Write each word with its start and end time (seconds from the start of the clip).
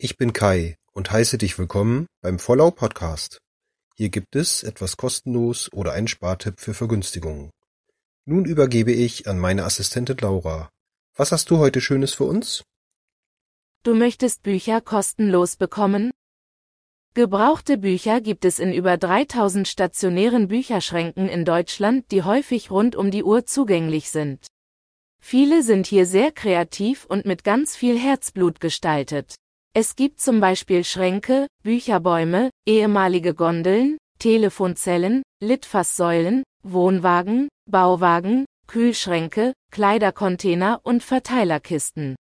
Ich 0.00 0.16
bin 0.16 0.32
Kai 0.32 0.76
und 0.92 1.10
heiße 1.10 1.38
dich 1.38 1.58
willkommen 1.58 2.06
beim 2.20 2.38
Vollau 2.38 2.70
Podcast. 2.70 3.40
Hier 3.96 4.10
gibt 4.10 4.36
es 4.36 4.62
etwas 4.62 4.96
kostenlos 4.96 5.72
oder 5.72 5.90
einen 5.90 6.06
Spartipp 6.06 6.60
für 6.60 6.72
Vergünstigungen. 6.72 7.50
Nun 8.24 8.44
übergebe 8.44 8.92
ich 8.92 9.26
an 9.26 9.40
meine 9.40 9.64
Assistentin 9.64 10.16
Laura. 10.18 10.70
Was 11.16 11.32
hast 11.32 11.50
du 11.50 11.58
heute 11.58 11.80
Schönes 11.80 12.14
für 12.14 12.26
uns? 12.26 12.62
Du 13.82 13.96
möchtest 13.96 14.44
Bücher 14.44 14.80
kostenlos 14.80 15.56
bekommen? 15.56 16.12
Gebrauchte 17.14 17.76
Bücher 17.76 18.20
gibt 18.20 18.44
es 18.44 18.60
in 18.60 18.72
über 18.72 18.98
3000 18.98 19.66
stationären 19.66 20.46
Bücherschränken 20.46 21.28
in 21.28 21.44
Deutschland, 21.44 22.12
die 22.12 22.22
häufig 22.22 22.70
rund 22.70 22.94
um 22.94 23.10
die 23.10 23.24
Uhr 23.24 23.46
zugänglich 23.46 24.10
sind. 24.10 24.46
Viele 25.20 25.64
sind 25.64 25.88
hier 25.88 26.06
sehr 26.06 26.30
kreativ 26.30 27.04
und 27.04 27.26
mit 27.26 27.42
ganz 27.42 27.74
viel 27.74 27.98
Herzblut 27.98 28.60
gestaltet. 28.60 29.34
Es 29.80 29.94
gibt 29.94 30.20
zum 30.20 30.40
Beispiel 30.40 30.82
Schränke, 30.82 31.46
Bücherbäume, 31.62 32.50
ehemalige 32.66 33.32
Gondeln, 33.32 33.96
Telefonzellen, 34.18 35.22
Litfaßsäulen, 35.40 36.42
Wohnwagen, 36.64 37.46
Bauwagen, 37.70 38.44
Kühlschränke, 38.66 39.52
Kleidercontainer 39.70 40.80
und 40.82 41.04
Verteilerkisten. 41.04 42.16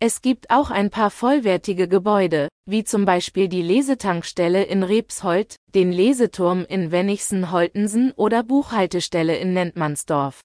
Es 0.00 0.22
gibt 0.22 0.48
auch 0.48 0.70
ein 0.70 0.88
paar 0.88 1.10
vollwertige 1.10 1.88
Gebäude, 1.88 2.48
wie 2.64 2.84
zum 2.84 3.04
Beispiel 3.04 3.50
die 3.50 3.60
Lesetankstelle 3.60 4.64
in 4.64 4.82
Rebshold, 4.82 5.56
den 5.74 5.92
Leseturm 5.92 6.64
in 6.66 6.90
Wennigsen-Holtensen 6.90 8.12
oder 8.12 8.42
Buchhaltestelle 8.42 9.36
in 9.36 9.52
Nentmannsdorf. 9.52 10.40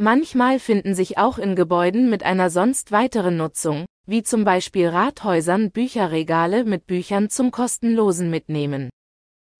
Manchmal 0.00 0.60
finden 0.60 0.94
sich 0.94 1.18
auch 1.18 1.38
in 1.38 1.56
Gebäuden 1.56 2.10
mit 2.10 2.22
einer 2.22 2.50
sonst 2.50 2.92
weiteren 2.92 3.36
Nutzung, 3.36 3.86
wie 4.06 4.22
zum 4.22 4.44
Beispiel 4.44 4.88
Rathäusern 4.88 5.70
Bücherregale 5.70 6.64
mit 6.64 6.86
Büchern 6.86 7.30
zum 7.30 7.50
kostenlosen 7.50 8.30
Mitnehmen. 8.30 8.90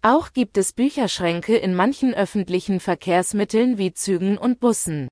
Auch 0.03 0.33
gibt 0.33 0.59
es 0.59 0.73
Bücherschränke 0.73 1.57
in 1.57 1.75
manchen 1.75 2.13
öffentlichen 2.13 2.79
Verkehrsmitteln 2.79 3.79
wie 3.79 3.95
Zügen 3.95 4.37
und 4.37 4.61
Bussen. 4.61 5.09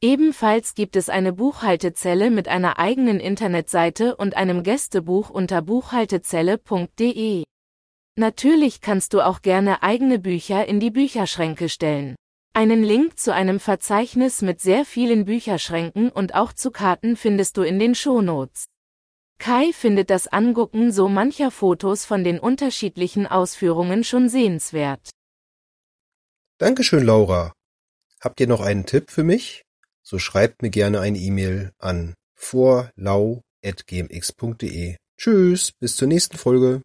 Ebenfalls 0.00 0.74
gibt 0.74 0.96
es 0.96 1.08
eine 1.08 1.32
Buchhaltezelle 1.32 2.30
mit 2.30 2.48
einer 2.48 2.78
eigenen 2.78 3.20
Internetseite 3.20 4.16
und 4.16 4.36
einem 4.36 4.62
Gästebuch 4.62 5.30
unter 5.30 5.62
buchhaltezelle.de. 5.62 7.44
Natürlich 8.16 8.80
kannst 8.80 9.12
du 9.12 9.20
auch 9.20 9.42
gerne 9.42 9.82
eigene 9.82 10.18
Bücher 10.18 10.66
in 10.66 10.78
die 10.78 10.90
Bücherschränke 10.90 11.68
stellen. 11.68 12.16
Einen 12.56 12.84
Link 12.84 13.18
zu 13.18 13.34
einem 13.34 13.58
Verzeichnis 13.58 14.40
mit 14.40 14.60
sehr 14.60 14.84
vielen 14.84 15.24
Bücherschränken 15.24 16.08
und 16.08 16.36
auch 16.36 16.52
zu 16.52 16.70
Karten 16.70 17.16
findest 17.16 17.56
du 17.56 17.62
in 17.62 17.80
den 17.80 17.96
Shownotes. 17.96 18.66
Kai 19.40 19.72
findet 19.72 20.08
das 20.08 20.28
Angucken 20.28 20.92
so 20.92 21.08
mancher 21.08 21.50
Fotos 21.50 22.04
von 22.04 22.22
den 22.22 22.38
unterschiedlichen 22.38 23.26
Ausführungen 23.26 24.04
schon 24.04 24.28
sehenswert. 24.28 25.10
Dankeschön, 26.58 27.04
Laura. 27.04 27.52
Habt 28.20 28.38
ihr 28.38 28.46
noch 28.46 28.60
einen 28.60 28.86
Tipp 28.86 29.10
für 29.10 29.24
mich? 29.24 29.64
So 30.04 30.20
schreibt 30.20 30.62
mir 30.62 30.70
gerne 30.70 31.00
eine 31.00 31.18
E-Mail 31.18 31.72
an 31.78 32.14
vorlau.gmx.de. 32.36 34.96
Tschüss, 35.18 35.72
bis 35.80 35.96
zur 35.96 36.06
nächsten 36.06 36.36
Folge. 36.36 36.82